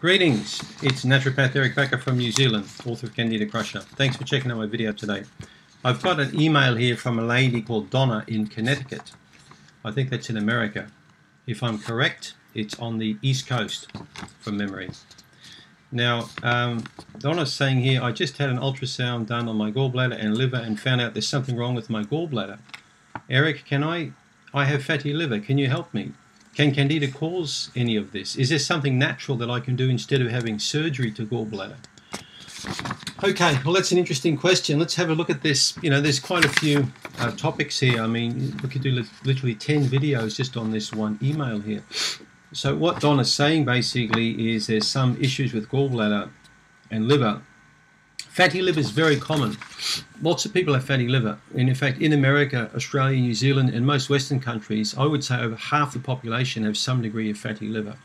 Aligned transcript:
Greetings, 0.00 0.60
it's 0.82 1.04
naturopath 1.04 1.54
Eric 1.54 1.74
Bakker 1.74 2.00
from 2.00 2.18
New 2.18 2.32
Zealand, 2.32 2.66
author 2.84 3.06
of 3.06 3.14
Candida 3.14 3.46
Crusher. 3.46 3.80
Thanks 3.80 4.16
for 4.16 4.24
checking 4.24 4.50
out 4.50 4.56
my 4.56 4.66
video 4.66 4.92
today. 4.92 5.24
I've 5.84 6.02
got 6.02 6.18
an 6.18 6.40
email 6.40 6.74
here 6.76 6.96
from 6.96 7.18
a 7.18 7.22
lady 7.22 7.62
called 7.62 7.90
Donna 7.90 8.24
in 8.26 8.46
Connecticut. 8.46 9.12
I 9.84 9.90
think 9.90 10.10
that's 10.10 10.30
in 10.30 10.36
America. 10.36 10.90
If 11.46 11.62
I'm 11.62 11.78
correct, 11.78 12.34
it's 12.54 12.78
on 12.78 12.98
the 12.98 13.16
East 13.22 13.46
Coast 13.46 13.88
from 14.40 14.56
memory. 14.56 14.90
Now, 15.92 16.28
um, 16.42 16.84
Donna's 17.18 17.52
saying 17.52 17.80
here, 17.80 18.02
I 18.02 18.12
just 18.12 18.38
had 18.38 18.50
an 18.50 18.58
ultrasound 18.58 19.26
done 19.26 19.48
on 19.48 19.56
my 19.56 19.70
gallbladder 19.70 20.16
and 20.18 20.36
liver 20.36 20.56
and 20.56 20.78
found 20.78 21.00
out 21.00 21.14
there's 21.14 21.28
something 21.28 21.56
wrong 21.56 21.74
with 21.74 21.90
my 21.90 22.04
gallbladder. 22.04 22.58
Eric, 23.28 23.64
can 23.64 23.84
I, 23.84 24.12
I 24.54 24.64
have 24.64 24.84
fatty 24.84 25.12
liver, 25.12 25.40
can 25.40 25.58
you 25.58 25.68
help 25.68 25.92
me? 25.94 26.12
Can 26.54 26.72
Candida 26.74 27.08
cause 27.08 27.70
any 27.76 27.96
of 27.96 28.12
this? 28.12 28.36
Is 28.36 28.48
there 28.48 28.58
something 28.58 28.98
natural 28.98 29.36
that 29.38 29.50
I 29.50 29.60
can 29.60 29.76
do 29.76 29.88
instead 29.88 30.20
of 30.20 30.30
having 30.30 30.58
surgery 30.58 31.10
to 31.12 31.24
gallbladder? 31.24 31.76
Okay, 33.22 33.58
well, 33.64 33.74
that's 33.74 33.92
an 33.92 33.98
interesting 33.98 34.36
question. 34.36 34.78
Let's 34.78 34.94
have 34.96 35.10
a 35.10 35.14
look 35.14 35.30
at 35.30 35.42
this. 35.42 35.76
You 35.82 35.90
know, 35.90 36.00
there's 36.00 36.18
quite 36.18 36.44
a 36.44 36.48
few 36.48 36.86
uh, 37.18 37.30
topics 37.32 37.78
here. 37.78 38.02
I 38.02 38.06
mean, 38.06 38.58
we 38.62 38.68
could 38.68 38.82
do 38.82 39.04
literally 39.24 39.54
10 39.54 39.84
videos 39.86 40.36
just 40.36 40.56
on 40.56 40.70
this 40.70 40.92
one 40.92 41.18
email 41.22 41.60
here. 41.60 41.82
So, 42.52 42.74
what 42.74 43.00
Don 43.00 43.20
is 43.20 43.32
saying 43.32 43.64
basically 43.64 44.54
is 44.54 44.66
there's 44.66 44.86
some 44.86 45.16
issues 45.20 45.52
with 45.52 45.68
gallbladder 45.68 46.30
and 46.90 47.06
liver 47.06 47.42
Fatty 48.30 48.62
liver 48.62 48.78
is 48.78 48.90
very 48.90 49.16
common. 49.16 49.56
Lots 50.22 50.44
of 50.44 50.54
people 50.54 50.72
have 50.74 50.84
fatty 50.84 51.08
liver. 51.08 51.40
And 51.56 51.68
in 51.68 51.74
fact, 51.74 52.00
in 52.00 52.12
America, 52.12 52.70
Australia, 52.76 53.20
New 53.20 53.34
Zealand, 53.34 53.70
and 53.70 53.84
most 53.84 54.08
Western 54.08 54.38
countries, 54.38 54.96
I 54.96 55.04
would 55.04 55.24
say 55.24 55.40
over 55.40 55.56
half 55.56 55.94
the 55.94 55.98
population 55.98 56.62
have 56.62 56.76
some 56.76 57.02
degree 57.02 57.28
of 57.28 57.36
fatty 57.36 57.66
liver. 57.66 57.96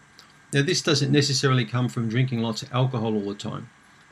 Now, 0.51 0.63
this 0.63 0.81
doesn't 0.81 1.11
necessarily 1.11 1.63
come 1.63 1.89
from 1.89 2.09
drinking 2.09 2.41
lots 2.41 2.63
of 2.63 2.73
alcohol 2.73 3.13
all 3.13 3.29
the 3.29 3.35
time. 3.35 3.69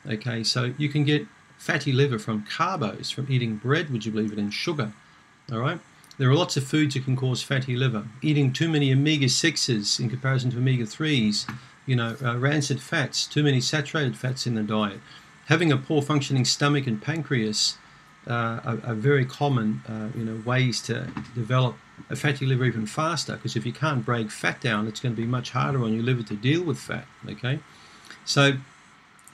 Okay, 0.08 0.44
so 0.44 0.76
you 0.77 0.88
can 0.88 1.03
get 1.03 1.26
fatty 1.58 1.92
liver 1.92 2.20
from 2.20 2.45
carbos, 2.45 3.11
from 3.11 3.25
eating 3.27 3.55
bread, 3.55 3.89
would 3.89 4.05
you 4.05 4.11
believe 4.11 4.31
it, 4.31 4.38
and 4.38 4.53
sugar. 4.53 4.94
All 5.52 5.59
right? 5.59 5.80
There 6.20 6.30
are 6.30 6.36
lots 6.36 6.55
of 6.58 6.64
foods 6.64 6.94
that 6.94 7.05
can 7.05 7.16
cause 7.16 7.42
fatty 7.42 7.75
liver. 7.75 8.05
Eating 8.22 8.53
too 8.53 8.70
many 8.70 8.94
omega 8.94 9.25
6s 9.25 10.00
in 10.00 10.11
comparison 10.11 10.52
to 10.52 10.58
omega 10.58 10.83
3s, 10.83 11.52
you 11.88 11.95
know, 11.95 12.16
uh, 12.23 12.38
rancid 12.38 12.83
fats, 12.83 13.25
too 13.25 13.42
many 13.42 13.59
saturated 13.59 14.16
fats 14.16 14.45
in 14.45 14.53
the 14.53 14.61
diet 14.61 15.00
having 15.47 15.72
a 15.72 15.77
poor 15.77 16.02
functioning 16.02 16.45
stomach 16.45 16.88
and 16.88 17.02
pancreas 17.02 17.77
uh, 18.27 18.59
are, 18.63 18.80
are, 18.86 18.95
very 18.95 19.25
common, 19.25 19.81
uh, 19.88 20.08
you 20.17 20.23
know, 20.23 20.41
ways 20.45 20.81
to 20.81 21.08
develop 21.36 21.75
a 22.09 22.16
fatty 22.16 22.45
liver 22.45 22.63
even 22.63 22.86
faster. 22.86 23.33
Because 23.33 23.55
if 23.55 23.66
you 23.66 23.73
can't 23.73 24.05
break 24.05 24.31
fat 24.31 24.61
down, 24.61 24.88
it's 24.88 24.99
going 24.99 25.14
to 25.14 25.21
be 25.21 25.27
much 25.27 25.52
harder 25.52 25.83
on 25.83 25.94
your 25.94 26.03
liver 26.03 26.23
to 26.23 26.36
deal 26.36 26.64
with 26.64 26.80
fat. 26.80 27.05
Okay, 27.30 27.59
so 28.23 28.53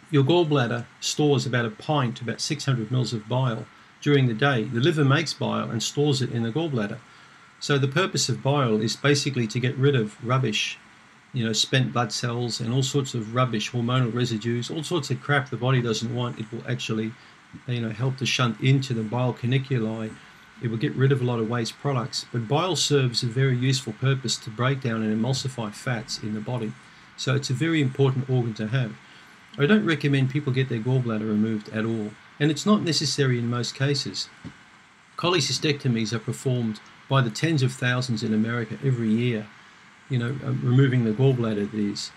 your 0.09 0.23
gallbladder 0.23 0.85
stores 0.99 1.45
about 1.45 1.65
a 1.65 1.69
pint 1.69 2.19
about 2.21 2.41
600 2.41 2.89
mils 2.91 3.13
of 3.13 3.30
bile 3.30 3.65
during 4.02 4.27
the 4.27 4.33
day. 4.33 4.63
The 4.63 4.80
liver 4.80 5.05
makes 5.05 5.33
bile 5.33 5.69
and 5.69 5.83
stores 5.83 6.21
it 6.21 6.31
in 6.31 6.43
the 6.43 6.52
gallbladder. 6.52 6.97
So 7.59 7.77
the 7.77 7.87
purpose 7.87 8.30
of 8.30 8.41
bile 8.41 8.81
is 8.81 8.95
basically 8.95 9.45
to 9.47 9.59
get 9.59 9.75
rid 9.75 9.95
of 9.95 10.23
rubbish 10.25 10.80
you 11.33 11.45
know, 11.45 11.53
spent 11.53 11.94
blood 11.94 12.11
cells 12.11 12.59
and 12.59 12.73
all 12.73 12.83
sorts 12.83 13.13
of 13.13 13.35
rubbish, 13.35 13.72
hormonal 13.72 14.13
residues, 14.13 14.72
all 14.72 14.83
sorts 14.83 15.11
of 15.11 15.22
crap 15.22 15.49
the 15.49 15.58
body 15.58 15.81
doesn't 15.81 16.13
want. 16.13 16.39
It 16.39 16.52
will 16.52 16.63
actually, 16.67 17.11
you 17.67 17.81
know, 17.81 17.91
help 17.91 18.17
to 18.17 18.25
shunt 18.25 18.59
into 18.61 18.94
the 18.94 19.03
bile 19.03 19.33
canaliculi. 19.33 20.13
It 20.61 20.69
will 20.69 20.77
get 20.77 20.95
rid 20.95 21.11
of 21.11 21.21
a 21.21 21.25
lot 21.25 21.39
of 21.39 21.49
waste 21.49 21.77
products. 21.80 22.25
But 22.31 22.47
bile 22.47 22.75
serves 22.75 23.23
a 23.23 23.27
very 23.27 23.55
useful 23.55 23.94
purpose 23.94 24.36
to 24.38 24.49
break 24.49 24.81
down 24.81 25.03
and 25.03 25.16
emulsify 25.16 25.73
fats 25.73 26.21
in 26.21 26.33
the 26.33 26.41
body. 26.41 26.73
So 27.16 27.36
it's 27.36 27.49
a 27.49 27.53
very 27.53 27.81
important 27.81 28.30
organ 28.30 28.53
to 28.55 28.67
have. 28.67 28.93
I 29.58 29.66
don't 29.66 29.86
recommend 29.86 30.30
people 30.30 30.53
get 30.53 30.69
their 30.69 30.80
gallbladder 30.80 31.21
removed 31.21 31.69
at 31.69 31.86
all, 31.86 32.11
and 32.39 32.49
it's 32.49 32.66
not 32.66 32.81
necessary 32.81 33.39
in 33.39 33.49
most 33.49 33.75
cases. 33.75 34.30
Cholecystectomies 35.17 36.14
are 36.14 36.20
performed 36.20 36.80
by 37.09 37.21
the 37.21 37.30
tens 37.30 37.61
of 37.61 37.73
thousands 37.73 38.23
in 38.23 38.33
America 38.33 38.77
every 38.83 39.09
year 39.09 39.48
you 40.09 40.17
know, 40.17 40.36
uh, 40.43 40.52
removing 40.64 41.03
the 41.05 41.11
gallbladder 41.11 41.71
these. 41.71 42.11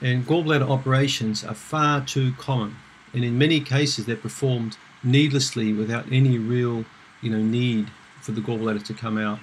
And 0.00 0.26
gallbladder 0.26 0.68
operations 0.68 1.44
are 1.44 1.54
far 1.54 2.04
too 2.04 2.32
common. 2.32 2.76
And 3.12 3.24
in 3.24 3.38
many 3.38 3.60
cases, 3.60 4.06
they're 4.06 4.16
performed 4.16 4.76
needlessly 5.02 5.72
without 5.72 6.06
any 6.10 6.38
real, 6.38 6.84
you 7.20 7.30
know, 7.30 7.38
need 7.42 7.90
for 8.20 8.32
the 8.32 8.40
gallbladder 8.40 8.84
to 8.84 8.94
come 8.94 9.18
out. 9.18 9.38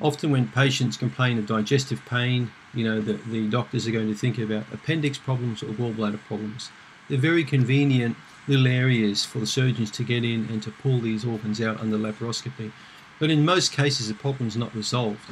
Often 0.00 0.30
when 0.30 0.48
patients 0.48 0.96
complain 0.96 1.38
of 1.38 1.46
digestive 1.46 2.02
pain, 2.06 2.50
you 2.72 2.84
know, 2.84 3.00
the, 3.00 3.14
the 3.14 3.48
doctors 3.48 3.86
are 3.86 3.90
going 3.90 4.08
to 4.08 4.14
think 4.14 4.38
about 4.38 4.64
appendix 4.72 5.18
problems 5.18 5.62
or 5.62 5.66
gallbladder 5.66 6.20
problems. 6.26 6.70
They're 7.08 7.18
very 7.18 7.44
convenient 7.44 8.16
little 8.48 8.66
areas 8.66 9.24
for 9.24 9.40
the 9.40 9.46
surgeons 9.46 9.90
to 9.92 10.04
get 10.04 10.24
in 10.24 10.46
and 10.50 10.62
to 10.62 10.70
pull 10.70 11.00
these 11.00 11.24
organs 11.24 11.60
out 11.60 11.80
under 11.80 11.98
laparoscopy. 11.98 12.72
But 13.18 13.30
in 13.30 13.44
most 13.44 13.72
cases, 13.72 14.08
the 14.08 14.14
problem's 14.14 14.56
not 14.56 14.74
resolved. 14.74 15.30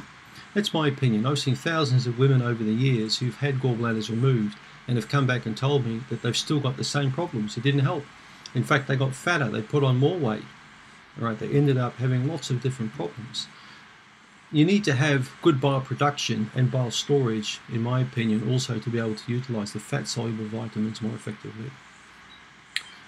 That's 0.53 0.73
my 0.73 0.87
opinion. 0.87 1.25
I've 1.25 1.39
seen 1.39 1.55
thousands 1.55 2.07
of 2.07 2.17
women 2.17 2.41
over 2.41 2.63
the 2.63 2.73
years 2.73 3.19
who've 3.19 3.37
had 3.37 3.59
gallbladders 3.59 4.09
removed 4.09 4.57
and 4.87 4.97
have 4.97 5.07
come 5.07 5.27
back 5.27 5.45
and 5.45 5.55
told 5.55 5.85
me 5.85 6.01
that 6.09 6.21
they've 6.21 6.35
still 6.35 6.59
got 6.59 6.77
the 6.77 6.83
same 6.83 7.11
problems. 7.11 7.55
It 7.55 7.63
didn't 7.63 7.81
help. 7.81 8.03
In 8.55 8.63
fact, 8.63 8.87
they 8.87 8.95
got 8.95 9.13
fatter. 9.13 9.49
They 9.49 9.61
put 9.61 9.83
on 9.83 9.97
more 9.97 10.17
weight. 10.17 10.43
All 11.19 11.27
right, 11.27 11.37
they 11.37 11.49
ended 11.49 11.77
up 11.77 11.97
having 11.97 12.27
lots 12.27 12.49
of 12.49 12.61
different 12.61 12.93
problems. 12.93 13.47
You 14.51 14.65
need 14.65 14.83
to 14.85 14.95
have 14.95 15.31
good 15.43 15.61
bile 15.61 15.81
production 15.81 16.49
and 16.55 16.71
bile 16.71 16.89
storage, 16.89 17.59
in 17.71 17.83
my 17.83 17.99
opinion, 18.01 18.49
also 18.49 18.79
to 18.79 18.89
be 18.89 18.97
able 18.97 19.13
to 19.13 19.31
utilize 19.31 19.73
the 19.73 19.79
fat 19.79 20.07
soluble 20.07 20.45
vitamins 20.45 21.03
more 21.03 21.13
effectively. 21.13 21.69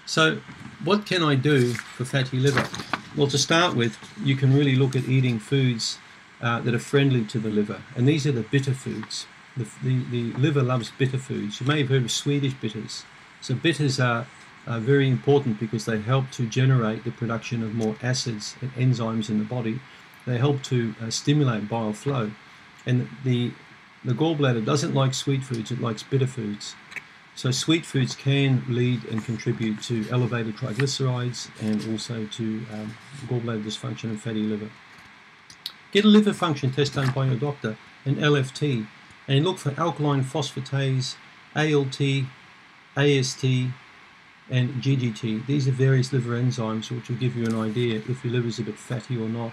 So, 0.06 0.38
what 0.84 1.04
can 1.06 1.22
I 1.22 1.34
do 1.34 1.74
for 1.74 2.04
fatty 2.04 2.38
liver? 2.38 2.68
Well, 3.16 3.26
to 3.26 3.38
start 3.38 3.74
with, 3.74 3.98
you 4.22 4.36
can 4.36 4.54
really 4.54 4.76
look 4.76 4.94
at 4.94 5.08
eating 5.08 5.40
foods 5.40 5.98
uh, 6.42 6.60
that 6.60 6.74
are 6.74 6.78
friendly 6.78 7.24
to 7.24 7.38
the 7.38 7.48
liver, 7.48 7.82
and 7.96 8.06
these 8.06 8.26
are 8.26 8.32
the 8.32 8.42
bitter 8.42 8.74
foods. 8.74 9.26
The, 9.56 9.66
the, 9.82 10.04
the, 10.10 10.32
liver 10.32 10.62
loves 10.62 10.90
bitter 10.90 11.18
foods. 11.18 11.60
You 11.60 11.66
may 11.66 11.80
have 11.80 11.88
heard 11.88 12.04
of 12.04 12.10
Swedish 12.10 12.54
bitters. 12.54 13.04
So 13.42 13.54
bitters 13.54 14.00
are, 14.00 14.26
are 14.66 14.80
very 14.80 15.08
important 15.10 15.60
because 15.60 15.84
they 15.84 16.00
help 16.00 16.30
to 16.32 16.46
generate 16.46 17.04
the 17.04 17.10
production 17.10 17.62
of 17.62 17.74
more 17.74 17.96
acids 18.02 18.56
and 18.62 18.72
enzymes 18.74 19.28
in 19.28 19.38
the 19.38 19.44
body. 19.44 19.80
They 20.26 20.38
help 20.38 20.62
to 20.64 20.94
uh, 21.02 21.10
stimulate 21.10 21.68
bile 21.68 21.92
flow. 21.92 22.30
And 22.86 23.08
the, 23.24 23.52
the 24.04 24.14
gallbladder 24.14 24.64
doesn't 24.64 24.94
like 24.94 25.12
sweet 25.12 25.44
foods, 25.44 25.70
it 25.70 25.80
likes 25.80 26.02
bitter 26.02 26.26
foods. 26.26 26.74
So 27.34 27.50
sweet 27.50 27.86
foods 27.86 28.14
can 28.14 28.62
lead 28.68 29.04
and 29.04 29.24
contribute 29.24 29.82
to 29.84 30.06
elevated 30.10 30.56
triglycerides 30.56 31.50
and 31.60 31.92
also 31.92 32.26
to 32.26 32.66
um, 32.72 32.94
gallbladder 33.26 33.64
dysfunction 33.64 34.04
and 34.04 34.20
fatty 34.20 34.42
liver. 34.42 34.70
Get 35.92 36.06
a 36.06 36.08
liver 36.08 36.32
function 36.32 36.70
test 36.70 36.94
done 36.94 37.10
by 37.10 37.26
your 37.26 37.36
doctor, 37.36 37.76
an 38.06 38.16
LFT, 38.16 38.86
and 39.28 39.44
look 39.44 39.58
for 39.58 39.78
alkaline 39.78 40.24
phosphatase, 40.24 41.16
ALT, 41.54 42.00
AST, 42.96 43.44
and 44.48 44.82
GGT. 44.82 45.46
These 45.46 45.68
are 45.68 45.72
various 45.72 46.10
liver 46.10 46.30
enzymes 46.30 46.90
which 46.90 47.10
will 47.10 47.16
give 47.16 47.36
you 47.36 47.44
an 47.44 47.54
idea 47.54 47.96
if 48.08 48.24
your 48.24 48.32
liver 48.32 48.48
is 48.48 48.58
a 48.58 48.62
bit 48.62 48.78
fatty 48.78 49.18
or 49.18 49.28
not. 49.28 49.52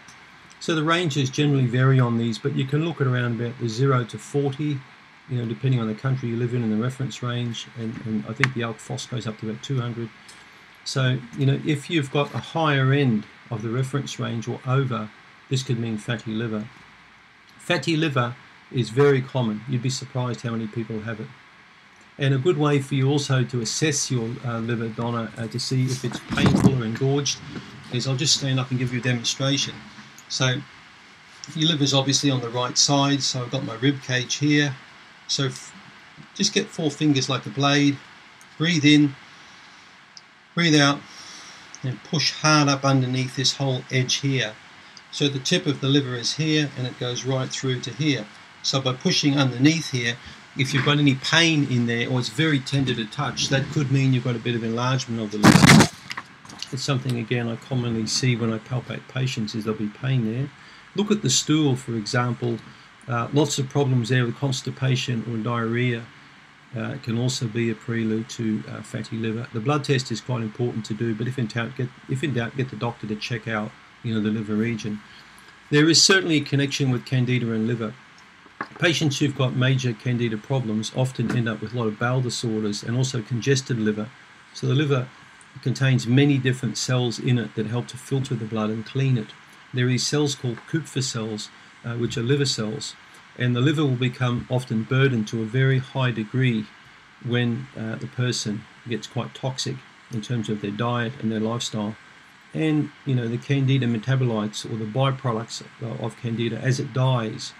So 0.61 0.75
the 0.75 0.83
ranges 0.83 1.29
generally 1.29 1.65
vary 1.65 1.99
on 1.99 2.17
these, 2.17 2.37
but 2.37 2.55
you 2.55 2.63
can 2.63 2.85
look 2.85 3.01
at 3.01 3.07
around 3.07 3.41
about 3.41 3.59
the 3.59 3.67
0 3.67 4.05
to 4.05 4.17
40, 4.17 4.63
you 4.63 5.37
know, 5.37 5.45
depending 5.45 5.81
on 5.81 5.87
the 5.87 5.95
country 5.95 6.29
you 6.29 6.37
live 6.37 6.53
in 6.53 6.63
and 6.63 6.71
the 6.71 6.81
reference 6.81 7.21
range, 7.21 7.67
and, 7.77 7.93
and 8.05 8.23
I 8.29 8.33
think 8.33 8.53
the 8.53 8.61
alk 8.61 8.77
phos 8.77 9.05
goes 9.05 9.27
up 9.27 9.37
to 9.39 9.49
about 9.49 9.61
200. 9.61 10.09
So, 10.85 11.19
you 11.37 11.45
know, 11.45 11.59
if 11.65 11.89
you've 11.89 12.11
got 12.11 12.33
a 12.33 12.39
higher 12.39 12.93
end 12.93 13.25
of 13.51 13.61
the 13.61 13.69
reference 13.69 14.19
range 14.19 14.47
or 14.47 14.61
over, 14.65 15.09
this 15.49 15.63
could 15.63 15.79
mean 15.79 15.97
fatty 15.97 16.31
liver. 16.31 16.67
Fatty 17.57 17.97
liver 17.97 18.35
is 18.71 18.89
very 18.89 19.21
common. 19.21 19.61
You'd 19.67 19.81
be 19.81 19.89
surprised 19.89 20.41
how 20.41 20.51
many 20.51 20.67
people 20.67 21.01
have 21.01 21.19
it. 21.19 21.27
And 22.17 22.33
a 22.33 22.37
good 22.37 22.57
way 22.57 22.79
for 22.79 22.95
you 22.95 23.09
also 23.09 23.43
to 23.45 23.61
assess 23.61 24.11
your 24.11 24.29
uh, 24.45 24.59
liver, 24.59 24.89
Donna, 24.89 25.31
uh, 25.37 25.47
to 25.47 25.59
see 25.59 25.85
if 25.85 26.03
it's 26.03 26.19
painful 26.31 26.81
or 26.81 26.85
engorged, 26.85 27.39
is 27.93 28.07
I'll 28.07 28.15
just 28.15 28.37
stand 28.37 28.59
up 28.59 28.69
and 28.69 28.79
give 28.79 28.93
you 28.93 28.99
a 28.99 29.03
demonstration. 29.03 29.73
So 30.27 30.55
your 31.55 31.69
liver 31.69 31.83
is 31.83 31.93
obviously 31.93 32.29
on 32.29 32.41
the 32.41 32.49
right 32.49 32.77
side, 32.77 33.23
so 33.23 33.41
I've 33.41 33.51
got 33.51 33.63
my 33.63 33.75
rib 33.75 34.01
cage 34.03 34.35
here. 34.35 34.75
So 35.27 35.49
just 36.35 36.53
get 36.53 36.67
four 36.67 36.91
fingers 36.91 37.29
like 37.29 37.45
a 37.45 37.49
blade, 37.49 37.97
breathe 38.57 38.85
in, 38.85 39.15
breathe 40.53 40.75
out, 40.75 40.99
and 41.83 42.03
push 42.03 42.33
hard 42.33 42.67
up 42.67 42.83
underneath 42.83 43.35
this 43.35 43.55
whole 43.55 43.83
edge 43.89 44.15
here. 44.15 44.53
So 45.11 45.27
the 45.27 45.39
tip 45.39 45.65
of 45.65 45.81
the 45.81 45.87
liver 45.87 46.15
is 46.15 46.35
here 46.35 46.69
and 46.77 46.85
it 46.85 46.99
goes 46.99 47.25
right 47.25 47.49
through 47.49 47.81
to 47.81 47.91
here. 47.91 48.25
So 48.61 48.79
by 48.79 48.93
pushing 48.93 49.37
underneath 49.37 49.91
here, 49.91 50.17
if 50.57 50.73
you've 50.73 50.85
got 50.85 50.99
any 50.99 51.15
pain 51.15 51.67
in 51.71 51.85
there 51.87 52.09
or 52.09 52.19
it's 52.19 52.29
very 52.29 52.59
tender 52.59 52.93
to 52.93 53.05
touch, 53.05 53.49
that 53.49 53.65
could 53.71 53.91
mean 53.91 54.13
you've 54.13 54.23
got 54.23 54.35
a 54.35 54.39
bit 54.39 54.55
of 54.55 54.63
enlargement 54.63 55.21
of 55.21 55.31
the 55.31 55.37
liver. 55.39 55.89
It's 56.71 56.83
something 56.83 57.17
again 57.17 57.47
I 57.47 57.55
commonly 57.55 58.05
see 58.05 58.35
when 58.35 58.53
I 58.53 58.59
palpate 58.59 59.07
patients 59.07 59.55
is 59.55 59.63
there'll 59.63 59.79
be 59.79 59.87
pain 59.87 60.31
there. 60.31 60.49
Look 60.95 61.11
at 61.11 61.21
the 61.21 61.29
stool 61.29 61.75
for 61.75 61.95
example, 61.95 62.59
uh, 63.07 63.29
lots 63.33 63.57
of 63.57 63.69
problems 63.69 64.09
there 64.09 64.25
with 64.25 64.35
constipation 64.35 65.23
or 65.31 65.37
diarrhea. 65.37 66.05
Uh, 66.75 66.89
it 66.89 67.01
can 67.01 67.17
also 67.17 67.47
be 67.47 67.71
a 67.71 67.75
prelude 67.75 68.29
to 68.29 68.63
uh, 68.69 68.81
fatty 68.83 69.17
liver. 69.17 69.47
The 69.53 69.59
blood 69.59 69.83
test 69.83 70.11
is 70.11 70.21
quite 70.21 70.43
important 70.43 70.85
to 70.85 70.93
do, 70.93 71.15
but 71.15 71.27
if 71.27 71.39
in 71.39 71.47
doubt, 71.47 71.75
get 71.75 71.89
if 72.07 72.23
in 72.23 72.35
doubt, 72.35 72.55
get 72.55 72.69
the 72.69 72.75
doctor 72.75 73.07
to 73.07 73.15
check 73.15 73.47
out, 73.47 73.71
you 74.03 74.13
know, 74.13 74.21
the 74.21 74.29
liver 74.29 74.55
region. 74.55 75.01
There 75.69 75.89
is 75.89 76.01
certainly 76.01 76.37
a 76.37 76.41
connection 76.41 76.91
with 76.91 77.05
candida 77.05 77.51
and 77.51 77.67
liver. 77.67 77.93
Patients 78.79 79.19
who've 79.19 79.37
got 79.37 79.55
major 79.55 79.93
candida 79.93 80.37
problems 80.37 80.91
often 80.95 81.35
end 81.35 81.47
up 81.47 81.61
with 81.61 81.73
a 81.73 81.77
lot 81.77 81.87
of 81.87 81.99
bowel 81.99 82.21
disorders 82.21 82.83
and 82.83 82.97
also 82.97 83.21
congested 83.21 83.79
liver. 83.79 84.09
So 84.53 84.67
the 84.67 84.73
liver 84.73 85.07
contains 85.61 86.07
many 86.07 86.37
different 86.37 86.77
cells 86.77 87.19
in 87.19 87.37
it 87.37 87.55
that 87.55 87.67
help 87.67 87.87
to 87.87 87.97
filter 87.97 88.35
the 88.35 88.45
blood 88.45 88.69
and 88.69 88.85
clean 88.85 89.17
it. 89.17 89.27
There 89.73 89.87
are 89.87 89.97
cells 89.97 90.35
called 90.35 90.57
Kupffer 90.69 91.03
cells, 91.03 91.49
uh, 91.85 91.95
which 91.95 92.17
are 92.17 92.23
liver 92.23 92.45
cells 92.45 92.95
and 93.39 93.55
the 93.55 93.61
liver 93.61 93.85
will 93.85 93.95
become 93.95 94.45
often 94.49 94.83
burdened 94.83 95.27
to 95.29 95.41
a 95.41 95.45
very 95.45 95.79
high 95.79 96.11
degree 96.11 96.65
when 97.25 97.67
uh, 97.77 97.95
the 97.95 98.07
person 98.07 98.63
gets 98.87 99.07
quite 99.07 99.33
toxic 99.33 99.77
in 100.11 100.21
terms 100.21 100.49
of 100.49 100.61
their 100.61 100.71
diet 100.71 101.13
and 101.21 101.31
their 101.31 101.39
lifestyle. 101.39 101.95
And 102.53 102.89
you 103.05 103.15
know 103.15 103.27
the 103.27 103.37
candida 103.37 103.85
metabolites 103.85 104.65
or 104.65 104.75
the 104.75 104.85
byproducts 104.85 105.63
of 105.81 106.17
candida 106.17 106.57
as 106.57 106.79
it 106.79 106.93
dies, 106.93 107.53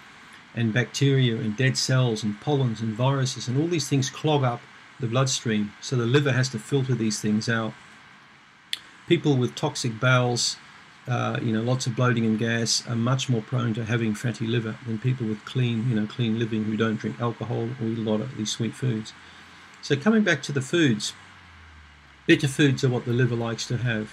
and 0.54 0.72
bacteria 0.72 1.36
and 1.36 1.56
dead 1.56 1.76
cells 1.76 2.24
and 2.24 2.40
pollens 2.40 2.80
and 2.80 2.92
viruses 2.92 3.46
and 3.46 3.60
all 3.60 3.68
these 3.68 3.88
things 3.88 4.10
clog 4.10 4.42
up 4.42 4.60
the 4.98 5.06
bloodstream. 5.06 5.72
So 5.80 5.96
the 5.96 6.06
liver 6.06 6.32
has 6.32 6.48
to 6.50 6.58
filter 6.58 6.94
these 6.94 7.20
things 7.20 7.48
out. 7.48 7.72
People 9.06 9.36
with 9.36 9.54
toxic 9.54 9.98
bowels 10.00 10.56
uh, 11.08 11.38
you 11.42 11.52
know, 11.52 11.62
lots 11.62 11.86
of 11.86 11.96
bloating 11.96 12.24
and 12.24 12.38
gas 12.38 12.86
are 12.86 12.94
much 12.94 13.28
more 13.28 13.42
prone 13.42 13.74
to 13.74 13.84
having 13.84 14.14
fatty 14.14 14.46
liver 14.46 14.76
than 14.86 14.98
people 14.98 15.26
with 15.26 15.44
clean, 15.44 15.88
you 15.88 15.96
know, 15.96 16.06
clean 16.06 16.38
living 16.38 16.64
who 16.64 16.76
don't 16.76 16.96
drink 16.96 17.20
alcohol 17.20 17.68
or 17.80 17.86
eat 17.86 17.98
a 17.98 18.02
lot 18.02 18.20
of 18.20 18.36
these 18.36 18.52
sweet 18.52 18.74
foods. 18.74 19.12
So 19.82 19.96
coming 19.96 20.22
back 20.22 20.42
to 20.44 20.52
the 20.52 20.60
foods, 20.60 21.14
bitter 22.26 22.48
foods 22.48 22.84
are 22.84 22.88
what 22.88 23.06
the 23.06 23.12
liver 23.12 23.34
likes 23.34 23.66
to 23.68 23.78
have. 23.78 24.12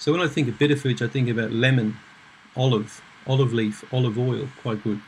So 0.00 0.12
when 0.12 0.22
I 0.22 0.28
think 0.28 0.48
of 0.48 0.58
bitter 0.58 0.76
foods, 0.76 1.02
I 1.02 1.08
think 1.08 1.28
about 1.28 1.52
lemon, 1.52 1.98
olive, 2.56 3.02
olive 3.26 3.52
leaf, 3.52 3.84
olive 3.92 4.18
oil, 4.18 4.48
quite 4.62 4.82
good. 4.82 5.02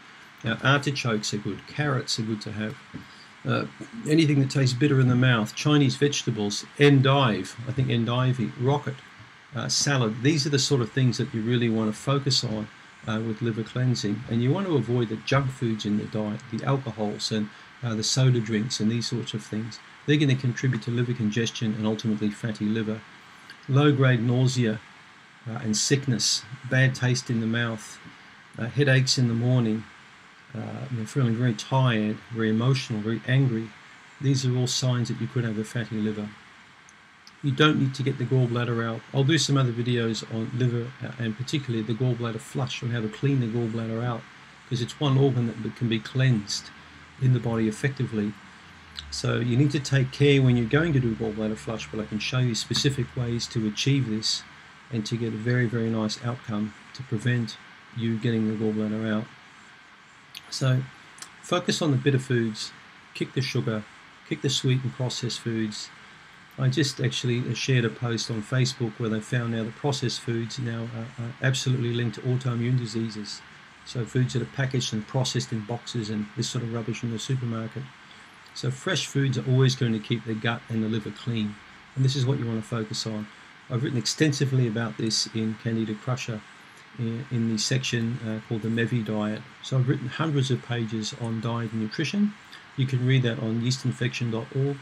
Now, 0.44 0.58
artichokes 0.62 1.32
are 1.32 1.38
good, 1.38 1.66
carrots 1.66 2.18
are 2.18 2.22
good 2.22 2.42
to 2.42 2.52
have. 2.52 2.76
Uh, 3.42 3.64
anything 4.06 4.38
that 4.40 4.50
tastes 4.50 4.76
bitter 4.76 5.00
in 5.00 5.08
the 5.08 5.16
mouth, 5.16 5.54
Chinese 5.54 5.96
vegetables, 5.96 6.66
endive, 6.78 7.56
I 7.66 7.72
think 7.72 7.88
endive, 7.88 8.52
rocket, 8.60 8.96
uh, 9.56 9.70
salad. 9.70 10.22
These 10.22 10.46
are 10.46 10.50
the 10.50 10.58
sort 10.58 10.82
of 10.82 10.92
things 10.92 11.16
that 11.16 11.32
you 11.32 11.40
really 11.40 11.70
want 11.70 11.90
to 11.90 11.98
focus 11.98 12.44
on 12.44 12.68
uh, 13.08 13.18
with 13.26 13.40
liver 13.40 13.62
cleansing. 13.62 14.22
And 14.28 14.42
you 14.42 14.52
want 14.52 14.66
to 14.66 14.76
avoid 14.76 15.08
the 15.08 15.16
junk 15.16 15.50
foods 15.52 15.86
in 15.86 15.96
the 15.96 16.04
diet, 16.04 16.40
the 16.52 16.62
alcohols 16.66 17.32
and 17.32 17.48
uh, 17.82 17.94
the 17.94 18.04
soda 18.04 18.40
drinks 18.40 18.78
and 18.78 18.90
these 18.90 19.08
sorts 19.08 19.32
of 19.32 19.42
things. 19.42 19.80
They're 20.06 20.18
going 20.18 20.28
to 20.28 20.34
contribute 20.34 20.82
to 20.82 20.90
liver 20.90 21.14
congestion 21.14 21.72
and 21.72 21.86
ultimately 21.86 22.30
fatty 22.30 22.66
liver. 22.66 23.00
Low 23.68 23.92
grade 23.92 24.22
nausea 24.22 24.80
uh, 25.48 25.58
and 25.62 25.76
sickness, 25.76 26.42
bad 26.70 26.94
taste 26.94 27.30
in 27.30 27.40
the 27.40 27.46
mouth, 27.46 27.98
uh, 28.58 28.66
headaches 28.66 29.18
in 29.18 29.28
the 29.28 29.34
morning, 29.34 29.84
uh, 30.54 30.86
you 30.94 31.06
feeling 31.06 31.34
very 31.34 31.54
tired, 31.54 32.18
very 32.32 32.50
emotional, 32.50 33.00
very 33.00 33.22
angry. 33.26 33.70
These 34.20 34.44
are 34.44 34.56
all 34.56 34.66
signs 34.66 35.08
that 35.08 35.20
you 35.20 35.26
could 35.26 35.44
have 35.44 35.58
a 35.58 35.64
fatty 35.64 35.96
liver 35.96 36.28
you 37.42 37.50
don't 37.50 37.80
need 37.80 37.94
to 37.94 38.02
get 38.02 38.18
the 38.18 38.24
gallbladder 38.24 38.84
out. 38.84 39.00
I'll 39.12 39.24
do 39.24 39.38
some 39.38 39.56
other 39.56 39.72
videos 39.72 40.22
on 40.32 40.50
liver 40.56 40.92
uh, 41.02 41.10
and 41.18 41.36
particularly 41.36 41.82
the 41.82 41.94
gallbladder 41.94 42.38
flush 42.38 42.82
on 42.82 42.90
how 42.90 43.00
to 43.00 43.08
clean 43.08 43.40
the 43.40 43.46
gallbladder 43.46 44.02
out 44.02 44.22
because 44.64 44.80
it's 44.80 45.00
one 45.00 45.18
organ 45.18 45.46
that 45.46 45.76
can 45.76 45.88
be 45.88 45.98
cleansed 45.98 46.70
in 47.20 47.32
the 47.32 47.40
body 47.40 47.68
effectively. 47.68 48.32
So 49.10 49.38
you 49.38 49.56
need 49.56 49.70
to 49.72 49.80
take 49.80 50.10
care 50.10 50.40
when 50.42 50.56
you're 50.56 50.66
going 50.66 50.92
to 50.94 51.00
do 51.00 51.14
gallbladder 51.14 51.56
flush, 51.56 51.88
but 51.90 52.00
I 52.00 52.06
can 52.06 52.18
show 52.18 52.38
you 52.38 52.54
specific 52.54 53.14
ways 53.16 53.46
to 53.48 53.66
achieve 53.66 54.08
this 54.08 54.42
and 54.90 55.04
to 55.06 55.16
get 55.16 55.34
a 55.34 55.36
very, 55.36 55.66
very 55.66 55.90
nice 55.90 56.22
outcome 56.24 56.74
to 56.94 57.02
prevent 57.02 57.56
you 57.96 58.18
getting 58.18 58.48
the 58.48 58.64
gallbladder 58.64 59.10
out. 59.10 59.24
So 60.50 60.82
focus 61.42 61.82
on 61.82 61.90
the 61.90 61.96
bitter 61.96 62.18
foods, 62.18 62.72
kick 63.14 63.34
the 63.34 63.42
sugar, 63.42 63.84
kick 64.28 64.42
the 64.42 64.50
sweet 64.50 64.82
and 64.82 64.92
processed 64.92 65.40
foods, 65.40 65.90
I 66.58 66.68
just 66.68 67.00
actually 67.00 67.54
shared 67.54 67.86
a 67.86 67.90
post 67.90 68.30
on 68.30 68.42
Facebook 68.42 68.92
where 68.98 69.08
they 69.08 69.20
found 69.20 69.52
now 69.52 69.64
the 69.64 69.70
processed 69.70 70.20
foods 70.20 70.58
now 70.58 70.86
are, 70.94 71.24
are 71.24 71.32
absolutely 71.40 71.94
linked 71.94 72.16
to 72.16 72.20
autoimmune 72.22 72.78
diseases. 72.78 73.40
So 73.86 74.04
foods 74.04 74.34
that 74.34 74.42
are 74.42 74.46
packaged 74.46 74.92
and 74.92 75.06
processed 75.06 75.50
in 75.50 75.64
boxes 75.64 76.10
and 76.10 76.26
this 76.36 76.50
sort 76.50 76.62
of 76.62 76.72
rubbish 76.72 77.02
in 77.02 77.10
the 77.10 77.18
supermarket. 77.18 77.82
So 78.54 78.70
fresh 78.70 79.06
foods 79.06 79.38
are 79.38 79.48
always 79.48 79.74
going 79.74 79.92
to 79.92 79.98
keep 79.98 80.24
the 80.24 80.34
gut 80.34 80.62
and 80.68 80.82
the 80.82 80.88
liver 80.88 81.10
clean. 81.10 81.54
And 81.96 82.04
this 82.04 82.16
is 82.16 82.26
what 82.26 82.38
you 82.38 82.46
want 82.46 82.62
to 82.62 82.68
focus 82.68 83.06
on. 83.06 83.26
I've 83.70 83.82
written 83.82 83.98
extensively 83.98 84.66
about 84.66 84.98
this 84.98 85.26
in 85.34 85.56
Candida 85.62 85.94
Crusher 85.94 86.40
in, 86.98 87.48
the 87.50 87.58
section 87.58 88.18
uh, 88.26 88.46
called 88.46 88.62
the 88.62 88.68
MEVY 88.68 89.02
diet. 89.02 89.40
So 89.62 89.78
I've 89.78 89.88
written 89.88 90.08
hundreds 90.08 90.50
of 90.50 90.62
pages 90.62 91.14
on 91.20 91.40
diet 91.40 91.72
and 91.72 91.80
nutrition. 91.80 92.34
You 92.76 92.86
can 92.86 93.06
read 93.06 93.22
that 93.22 93.38
on 93.38 93.62
yeastinfection.org 93.62 94.76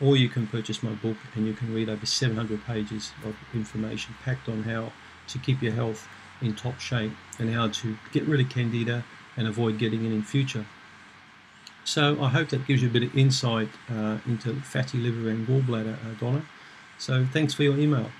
or 0.00 0.16
you 0.16 0.28
can 0.28 0.46
purchase 0.46 0.82
my 0.82 0.92
book 0.92 1.16
and 1.34 1.46
you 1.46 1.54
can 1.54 1.74
read 1.74 1.88
over 1.88 2.06
700 2.06 2.64
pages 2.66 3.12
of 3.24 3.36
information 3.54 4.14
packed 4.24 4.48
on 4.48 4.64
how 4.64 4.92
to 5.28 5.38
keep 5.38 5.62
your 5.62 5.72
health 5.72 6.06
in 6.40 6.54
top 6.54 6.78
shape 6.80 7.12
and 7.38 7.52
how 7.52 7.68
to 7.68 7.96
get 8.12 8.24
rid 8.24 8.40
of 8.40 8.48
candida 8.48 9.04
and 9.36 9.48
avoid 9.48 9.78
getting 9.78 10.04
it 10.04 10.12
in 10.12 10.22
future. 10.22 10.66
So 11.86 12.20
I 12.20 12.30
hope 12.30 12.48
that 12.48 12.66
gives 12.66 12.82
you 12.82 12.88
a 12.88 12.92
bit 12.92 13.04
of 13.04 13.16
insight 13.16 13.68
uh, 13.88 14.18
into 14.26 14.54
fatty 14.56 14.98
liver 14.98 15.30
and 15.30 15.46
gallbladder, 15.46 15.94
uh, 15.94 16.14
Donna. 16.18 16.44
So 16.98 17.24
thanks 17.32 17.54
for 17.54 17.62
your 17.62 17.78
email. 17.78 18.10